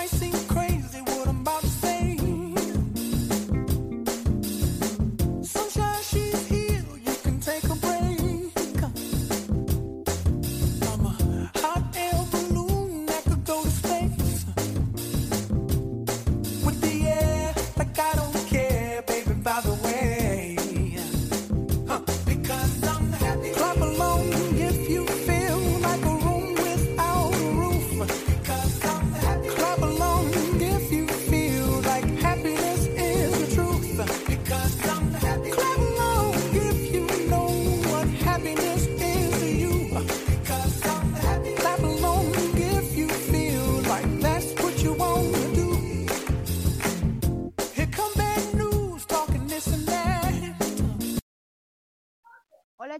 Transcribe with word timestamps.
might 0.00 0.08
seem 0.08 0.39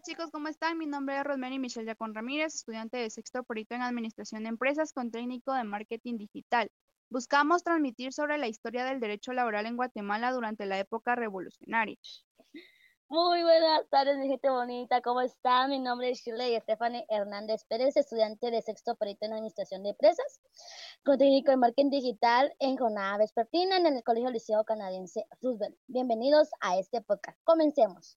Chicos, 0.02 0.30
¿cómo 0.30 0.48
están? 0.48 0.78
Mi 0.78 0.86
nombre 0.86 1.18
es 1.18 1.24
Rosemary 1.24 1.58
Michelle 1.58 1.86
Yacón 1.86 2.14
Ramírez, 2.14 2.54
estudiante 2.54 2.96
de 2.96 3.10
sexto 3.10 3.42
perito 3.44 3.74
en 3.74 3.82
Administración 3.82 4.44
de 4.44 4.48
Empresas 4.48 4.92
con 4.92 5.10
técnico 5.10 5.52
de 5.52 5.64
Marketing 5.64 6.16
Digital. 6.16 6.70
Buscamos 7.10 7.62
transmitir 7.62 8.12
sobre 8.12 8.38
la 8.38 8.48
historia 8.48 8.84
del 8.84 9.00
derecho 9.00 9.32
laboral 9.32 9.66
en 9.66 9.76
Guatemala 9.76 10.32
durante 10.32 10.64
la 10.64 10.78
época 10.78 11.16
revolucionaria. 11.16 11.96
Muy 13.08 13.42
buenas 13.42 13.88
tardes, 13.90 14.16
mi 14.16 14.28
gente 14.28 14.48
bonita. 14.48 15.02
¿Cómo 15.02 15.20
están? 15.20 15.70
Mi 15.70 15.80
nombre 15.80 16.10
es 16.10 16.20
Shirley 16.20 16.58
Stephanie 16.60 17.04
Hernández 17.10 17.64
Pérez, 17.68 17.96
estudiante 17.96 18.50
de 18.50 18.62
sexto 18.62 18.94
perito 18.94 19.26
en 19.26 19.32
Administración 19.34 19.82
de 19.82 19.90
Empresas, 19.90 20.40
con 21.04 21.18
técnico 21.18 21.50
de 21.50 21.58
Marketing 21.58 21.90
Digital 21.90 22.54
en 22.58 22.78
jornada 22.78 23.18
vespertina 23.18 23.76
en 23.76 23.86
el 23.86 24.02
Colegio 24.02 24.30
Liceo 24.30 24.64
Canadiense 24.64 25.26
Roosevelt. 25.42 25.76
Bienvenidos 25.88 26.48
a 26.60 26.78
este 26.78 27.02
podcast. 27.02 27.38
Comencemos. 27.44 28.16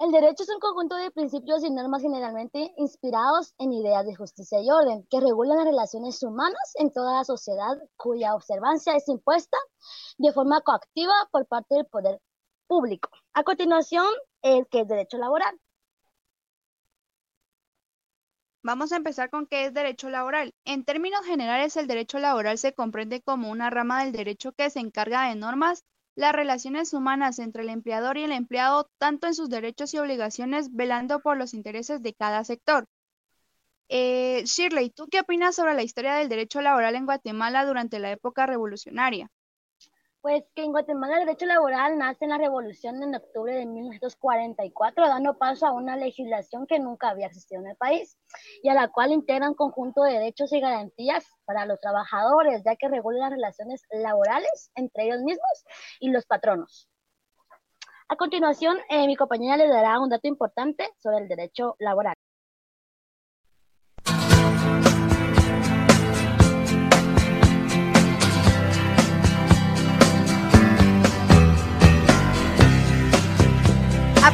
El 0.00 0.12
derecho 0.12 0.44
es 0.44 0.48
un 0.48 0.60
conjunto 0.60 0.94
de 0.94 1.10
principios 1.10 1.64
y 1.64 1.70
normas 1.70 2.02
generalmente 2.02 2.72
inspirados 2.76 3.52
en 3.58 3.72
ideas 3.72 4.06
de 4.06 4.14
justicia 4.14 4.60
y 4.62 4.70
orden 4.70 5.04
que 5.10 5.18
regulan 5.18 5.56
las 5.56 5.66
relaciones 5.66 6.22
humanas 6.22 6.72
en 6.76 6.92
toda 6.92 7.18
la 7.18 7.24
sociedad 7.24 7.76
cuya 7.96 8.36
observancia 8.36 8.94
es 8.94 9.08
impuesta 9.08 9.56
de 10.16 10.32
forma 10.32 10.60
coactiva 10.60 11.12
por 11.32 11.46
parte 11.46 11.74
del 11.74 11.86
poder 11.86 12.20
público. 12.68 13.10
A 13.32 13.42
continuación, 13.42 14.06
el 14.42 14.68
que 14.68 14.82
es 14.82 14.88
derecho 14.88 15.18
laboral. 15.18 15.58
Vamos 18.62 18.92
a 18.92 18.96
empezar 18.96 19.30
con 19.30 19.48
qué 19.48 19.64
es 19.64 19.74
derecho 19.74 20.10
laboral. 20.10 20.54
En 20.64 20.84
términos 20.84 21.26
generales, 21.26 21.76
el 21.76 21.88
derecho 21.88 22.20
laboral 22.20 22.56
se 22.58 22.72
comprende 22.72 23.20
como 23.20 23.50
una 23.50 23.68
rama 23.68 24.04
del 24.04 24.12
derecho 24.12 24.52
que 24.52 24.70
se 24.70 24.78
encarga 24.78 25.28
de 25.28 25.34
normas 25.34 25.84
las 26.18 26.32
relaciones 26.32 26.92
humanas 26.94 27.38
entre 27.38 27.62
el 27.62 27.68
empleador 27.68 28.18
y 28.18 28.24
el 28.24 28.32
empleado, 28.32 28.90
tanto 28.98 29.28
en 29.28 29.34
sus 29.34 29.48
derechos 29.48 29.94
y 29.94 29.98
obligaciones, 29.98 30.74
velando 30.74 31.20
por 31.20 31.36
los 31.36 31.54
intereses 31.54 32.02
de 32.02 32.12
cada 32.12 32.42
sector. 32.42 32.86
Eh, 33.88 34.42
Shirley, 34.44 34.90
¿tú 34.90 35.06
qué 35.08 35.20
opinas 35.20 35.54
sobre 35.54 35.74
la 35.74 35.84
historia 35.84 36.14
del 36.14 36.28
derecho 36.28 36.60
laboral 36.60 36.96
en 36.96 37.06
Guatemala 37.06 37.64
durante 37.64 38.00
la 38.00 38.10
época 38.10 38.46
revolucionaria? 38.46 39.30
Pues 40.28 40.44
que 40.54 40.62
en 40.62 40.72
Guatemala 40.72 41.14
el 41.14 41.24
derecho 41.24 41.46
laboral 41.46 41.96
nace 41.96 42.26
en 42.26 42.32
la 42.32 42.36
revolución 42.36 43.02
en 43.02 43.14
octubre 43.14 43.54
de 43.54 43.64
1944, 43.64 45.08
dando 45.08 45.38
paso 45.38 45.66
a 45.66 45.72
una 45.72 45.96
legislación 45.96 46.66
que 46.66 46.78
nunca 46.78 47.08
había 47.08 47.28
existido 47.28 47.62
en 47.62 47.68
el 47.68 47.76
país 47.76 48.18
y 48.62 48.68
a 48.68 48.74
la 48.74 48.88
cual 48.88 49.12
integra 49.12 49.48
un 49.48 49.54
conjunto 49.54 50.02
de 50.02 50.12
derechos 50.12 50.52
y 50.52 50.60
garantías 50.60 51.24
para 51.46 51.64
los 51.64 51.80
trabajadores, 51.80 52.62
ya 52.62 52.76
que 52.76 52.88
regula 52.88 53.20
las 53.20 53.30
relaciones 53.30 53.82
laborales 53.90 54.70
entre 54.74 55.04
ellos 55.04 55.22
mismos 55.22 55.64
y 55.98 56.10
los 56.10 56.26
patronos. 56.26 56.90
A 58.10 58.16
continuación, 58.16 58.76
eh, 58.90 59.06
mi 59.06 59.16
compañera 59.16 59.56
le 59.56 59.66
dará 59.66 59.98
un 59.98 60.10
dato 60.10 60.28
importante 60.28 60.90
sobre 60.98 61.22
el 61.22 61.28
derecho 61.28 61.74
laboral. 61.78 62.16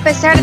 Pesar 0.04 0.36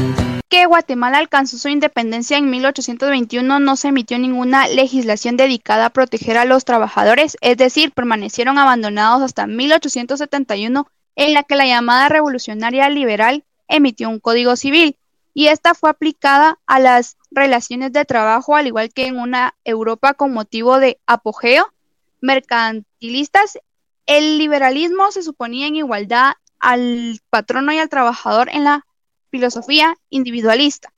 que 0.50 0.66
Guatemala 0.66 1.20
alcanzó 1.20 1.56
su 1.60 1.70
independencia 1.70 2.36
en 2.36 2.50
1821, 2.50 3.60
no 3.60 3.76
se 3.76 3.90
emitió 3.90 4.18
ninguna 4.18 4.68
legislación 4.68 5.38
dedicada 5.38 5.86
a 5.86 5.90
proteger 5.92 6.36
a 6.38 6.46
los 6.46 6.66
trabajadores, 6.66 7.38
es 7.42 7.58
decir, 7.58 7.92
permanecieron 7.92 8.58
abandonados 8.58 9.22
hasta 9.22 9.46
1871, 9.46 10.88
en 11.16 11.34
la 11.36 11.44
que 11.44 11.56
la 11.56 11.68
llamada 11.68 12.10
revolucionaria 12.10 12.90
liberal 12.90 13.44
emitió 13.68 14.10
un 14.10 14.20
código 14.20 14.56
civil, 14.56 14.98
y 15.36 15.48
esta 15.48 15.76
fue 15.76 15.92
aplicada 15.92 16.58
a 16.66 16.80
las 16.80 17.18
relaciones 17.30 17.94
de 17.94 18.04
trabajo, 18.04 18.56
al 18.56 18.66
igual 18.66 18.92
que 18.92 19.06
en 19.06 19.20
una 19.20 19.54
Europa 19.64 20.16
con 20.16 20.34
motivo 20.34 20.80
de 20.80 21.00
apogeo 21.06 21.72
mercantilistas. 22.20 23.60
El 24.08 24.40
liberalismo 24.40 25.12
se 25.12 25.22
suponía 25.22 25.68
en 25.68 25.76
igualdad 25.76 26.34
al 26.60 27.20
patrono 27.30 27.72
y 27.74 27.78
al 27.78 27.90
trabajador 27.90 28.50
en 28.50 28.64
la 28.64 28.86
filosofía 29.32 29.96
individualista. 30.10 30.94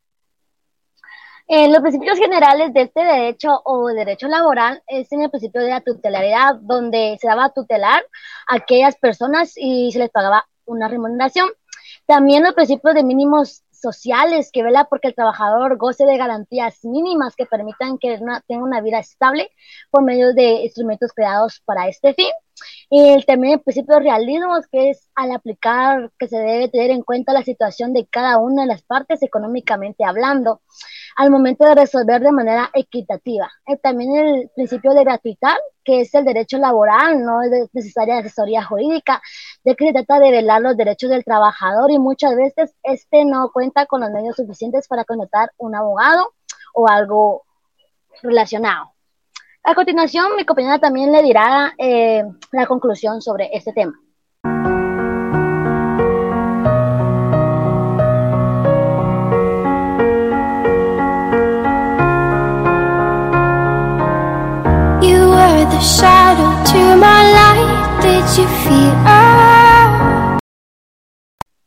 En 1.48 1.72
los 1.72 1.82
principios 1.82 2.18
generales 2.18 2.74
de 2.74 2.84
este 2.84 3.04
derecho 3.04 3.62
o 3.66 3.88
derecho 3.88 4.28
laboral 4.28 4.82
es 4.88 5.12
en 5.12 5.22
el 5.22 5.30
principio 5.30 5.62
de 5.62 5.70
la 5.70 5.82
tutelaridad, 5.82 6.56
donde 6.62 7.18
se 7.20 7.28
daba 7.28 7.46
a 7.46 7.54
tutelar 7.54 8.06
a 8.48 8.56
aquellas 8.56 8.96
personas 8.96 9.54
y 9.56 9.92
se 9.92 10.00
les 10.00 10.10
pagaba 10.10 10.48
una 10.66 10.88
remuneración. 10.88 11.50
También 12.06 12.44
los 12.44 12.54
principios 12.54 12.96
de 12.96 13.04
mínimos 13.04 13.63
sociales 13.84 14.50
que 14.52 14.64
vela 14.64 14.86
porque 14.86 15.10
el 15.10 15.16
trabajador 15.16 15.78
goce 15.78 16.06
de 16.06 16.18
garantías 16.18 16.84
mínimas 16.84 17.36
que 17.36 17.46
permitan 17.46 18.00
que 18.00 18.20
tenga 18.48 18.64
una 18.64 18.82
vida 18.82 18.98
estable 18.98 19.52
por 19.92 20.04
medio 20.04 20.34
de 20.34 20.64
instrumentos 20.64 21.12
creados 21.14 21.62
para 21.66 21.88
este 21.88 22.16
fin. 22.16 22.32
Y 22.90 23.10
el 23.10 23.26
también 23.26 23.56
el 23.56 23.62
principio 23.62 23.96
de 23.96 24.02
realismo, 24.02 24.54
que 24.72 24.92
es 24.92 25.10
al 25.16 25.32
aplicar 25.32 26.12
que 26.18 26.28
se 26.28 26.38
debe 26.38 26.70
tener 26.70 26.92
en 26.92 27.04
cuenta 27.04 27.34
la 27.34 27.44
situación 27.44 27.94
de 27.94 28.08
cada 28.08 28.38
una 28.38 28.64
de 28.64 28.68
las 28.70 28.84
partes 28.84 29.22
económicamente 29.22 30.04
hablando 30.06 30.62
al 31.16 31.32
momento 31.32 31.66
de 31.66 31.76
resolver 31.76 32.22
de 32.22 32.32
manera 32.32 32.70
equitativa. 32.74 33.52
Y 33.68 33.78
también 33.78 34.16
el 34.16 34.50
principio 34.56 34.94
de 34.94 35.04
gratuidad, 35.04 35.56
que 35.84 36.02
es 36.02 36.14
el 36.16 36.26
derecho 36.26 36.58
laboral, 36.58 37.24
no 37.24 37.42
es 37.42 37.52
necesaria 37.74 38.18
asesoría 38.18 38.64
jurídica, 38.64 39.22
ya 39.64 39.76
que 39.76 39.88
se 39.88 39.94
trata 39.94 40.20
de 40.20 40.32
velar 40.32 40.62
los 40.62 40.78
derechos 40.78 41.10
del 41.10 41.24
trabajador 41.24 41.92
y 41.92 42.00
muchas 42.00 42.36
veces 42.36 42.76
este 42.84 43.26
no 43.26 43.52
cuenta 43.52 43.86
con 43.86 44.02
los 44.02 44.12
medios 44.12 44.36
suficientes 44.36 44.88
para 44.88 45.06
contratar 45.06 45.52
un 45.58 45.76
abogado 45.76 46.34
o 46.74 46.88
algo 46.88 47.44
relacionado. 48.22 48.92
A 49.64 49.76
continuación, 49.76 50.36
mi 50.36 50.46
compañera 50.46 50.80
también 50.80 51.12
le 51.12 51.24
dirá 51.24 51.74
eh, 51.78 52.24
la 52.52 52.66
conclusión 52.66 53.22
sobre 53.22 53.50
este 53.54 53.72
tema. 53.72 53.94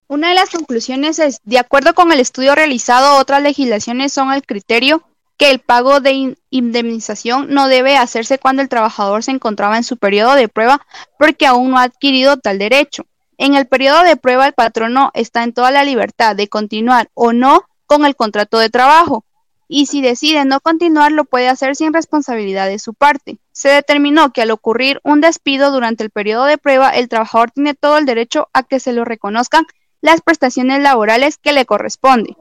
Una 0.09 0.29
de 0.29 0.35
las 0.35 0.51
conclusiones 0.51 1.19
es, 1.19 1.41
de 1.45 1.59
acuerdo 1.59 1.95
con 1.95 2.13
el 2.13 2.21
estudio 2.21 2.55
realizado, 2.55 3.19
otras 3.19 3.43
legislaciones 3.43 4.13
son 4.13 4.33
el 4.33 4.45
criterio 4.45 5.03
que 5.37 5.51
el 5.51 5.59
pago 5.59 6.01
de 6.01 6.37
indemnización 6.51 7.49
no 7.51 7.69
debe 7.69 7.97
hacerse 7.97 8.39
cuando 8.39 8.63
el 8.63 8.69
trabajador 8.69 9.23
se 9.23 9.33
encontraba 9.33 9.77
en 9.77 9.85
su 9.85 9.97
periodo 9.97 10.35
de 10.35 10.49
prueba 10.49 10.87
porque 11.19 11.47
aún 11.47 11.71
no 11.71 11.79
ha 11.79 11.83
adquirido 11.83 12.37
tal 12.37 12.59
derecho. 12.59 13.05
En 13.39 13.55
el 13.55 13.67
periodo 13.67 14.03
de 14.03 14.17
prueba 14.17 14.47
el 14.47 14.55
patrono 14.55 15.11
está 15.15 15.43
en 15.43 15.53
toda 15.53 15.71
la 15.71 15.85
libertad 15.85 16.35
de 16.37 16.49
continuar 16.49 17.11
o 17.15 17.33
no 17.33 17.65
con 17.87 18.07
el 18.07 18.17
contrato 18.17 18.59
de 18.59 18.71
trabajo 18.71 19.25
y 19.69 19.87
si 19.87 20.01
decide 20.01 20.45
no 20.45 20.61
continuar 20.61 21.13
lo 21.13 21.25
puede 21.25 21.49
hacer 21.49 21.77
sin 21.77 21.93
responsabilidad 21.93 22.67
de 22.69 22.79
su 22.79 22.95
parte. 22.95 23.39
Se 23.53 23.69
determinó 23.69 24.33
que 24.33 24.43
al 24.43 24.51
ocurrir 24.51 25.01
un 25.03 25.21
despido 25.21 25.71
durante 25.71 26.05
el 26.05 26.11
periodo 26.11 26.45
de 26.45 26.59
prueba, 26.59 26.91
el 26.91 27.09
trabajador 27.09 27.51
tiene 27.51 27.75
todo 27.75 27.99
el 27.99 28.07
derecho 28.07 28.49
a 28.53 28.63
que 28.63 28.81
se 28.81 28.93
le 28.93 29.05
reconozcan 29.05 29.67
las 30.01 30.21
prestaciones 30.21 30.81
laborales 30.83 31.39
que 31.39 31.53
le 31.53 31.67
corresponden. 31.67 32.37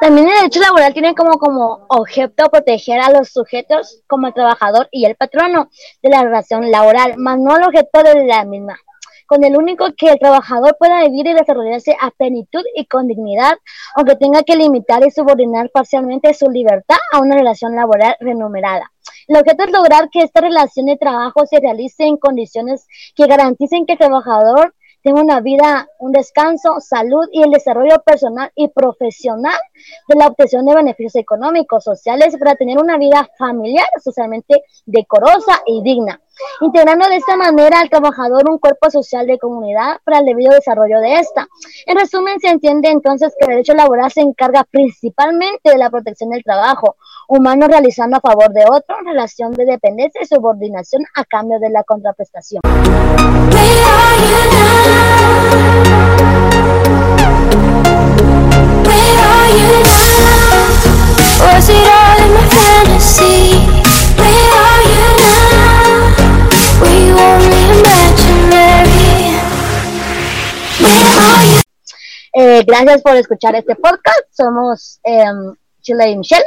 También 0.00 0.28
el 0.28 0.34
derecho 0.34 0.60
laboral 0.60 0.92
tiene 0.92 1.14
como, 1.14 1.38
como 1.38 1.86
objeto 1.88 2.48
proteger 2.50 3.00
a 3.00 3.10
los 3.10 3.28
sujetos 3.28 4.02
como 4.06 4.28
el 4.28 4.34
trabajador 4.34 4.88
y 4.90 5.04
el 5.04 5.16
patrono 5.16 5.70
de 6.02 6.10
la 6.10 6.22
relación 6.22 6.70
laboral, 6.70 7.16
más 7.16 7.38
no 7.38 7.54
al 7.54 7.64
objeto 7.64 8.02
de 8.02 8.26
la 8.26 8.44
misma 8.44 8.76
con 9.26 9.44
el 9.44 9.56
único 9.56 9.86
que 9.96 10.10
el 10.10 10.18
trabajador 10.18 10.76
pueda 10.78 11.02
vivir 11.02 11.26
y 11.26 11.34
desarrollarse 11.34 11.96
a 12.00 12.10
plenitud 12.10 12.62
y 12.74 12.86
con 12.86 13.08
dignidad, 13.08 13.54
aunque 13.96 14.16
tenga 14.16 14.42
que 14.42 14.56
limitar 14.56 15.06
y 15.06 15.10
subordinar 15.10 15.70
parcialmente 15.70 16.34
su 16.34 16.50
libertad 16.50 16.96
a 17.12 17.20
una 17.20 17.36
relación 17.36 17.74
laboral 17.74 18.16
renumerada. 18.20 18.90
El 19.26 19.36
objeto 19.36 19.64
es 19.64 19.70
lograr 19.72 20.08
que 20.10 20.20
esta 20.20 20.40
relación 20.40 20.86
de 20.86 20.96
trabajo 20.96 21.46
se 21.46 21.60
realice 21.60 22.04
en 22.04 22.16
condiciones 22.16 22.86
que 23.14 23.26
garanticen 23.26 23.86
que 23.86 23.94
el 23.94 23.98
trabajador 23.98 24.74
tenga 25.04 25.20
una 25.20 25.40
vida, 25.40 25.86
un 25.98 26.12
descanso, 26.12 26.80
salud 26.80 27.28
y 27.30 27.42
el 27.42 27.50
desarrollo 27.50 28.02
personal 28.04 28.50
y 28.54 28.68
profesional 28.68 29.58
de 30.08 30.16
la 30.16 30.28
obtención 30.28 30.64
de 30.64 30.74
beneficios 30.74 31.16
económicos, 31.16 31.84
sociales, 31.84 32.36
para 32.38 32.54
tener 32.54 32.78
una 32.78 32.96
vida 32.96 33.28
familiar, 33.38 33.86
socialmente 34.02 34.64
decorosa 34.86 35.62
y 35.66 35.82
digna, 35.82 36.20
integrando 36.60 37.08
de 37.08 37.16
esta 37.16 37.36
manera 37.36 37.80
al 37.80 37.90
trabajador 37.90 38.48
un 38.48 38.58
cuerpo 38.58 38.90
social 38.90 39.26
de 39.26 39.38
comunidad 39.38 39.98
para 40.04 40.18
el 40.18 40.26
debido 40.26 40.52
desarrollo 40.52 41.00
de 41.00 41.20
esta. 41.20 41.46
En 41.86 41.96
resumen, 41.96 42.40
se 42.40 42.48
entiende 42.48 42.90
entonces 42.90 43.34
que 43.38 43.46
el 43.46 43.50
derecho 43.52 43.74
laboral 43.74 44.10
se 44.10 44.20
encarga 44.20 44.64
principalmente 44.64 45.70
de 45.70 45.78
la 45.78 45.90
protección 45.90 46.30
del 46.30 46.42
trabajo 46.42 46.96
humano 47.28 47.66
realizando 47.68 48.16
a 48.16 48.20
favor 48.20 48.52
de 48.52 48.64
otro 48.70 48.98
en 48.98 49.06
relación 49.06 49.52
de 49.52 49.64
dependencia 49.64 50.22
y 50.22 50.26
subordinación 50.26 51.04
a 51.14 51.24
cambio 51.24 51.58
de 51.58 51.70
la 51.70 51.82
contraprestación. 51.84 52.62
Eh, 72.54 72.62
gracias 72.64 73.02
por 73.02 73.16
escuchar 73.16 73.56
este 73.56 73.74
podcast. 73.74 74.20
Somos 74.30 75.00
Chile 75.82 76.10
y 76.10 76.16
Michelle. 76.16 76.44